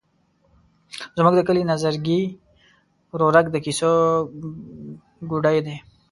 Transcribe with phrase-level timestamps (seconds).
[1.17, 2.21] زموږ د کلي نظرګي
[3.11, 3.91] ورورک د کیسو
[5.29, 5.75] ګوډی دی.